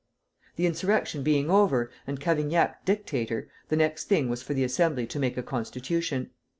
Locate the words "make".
5.19-5.37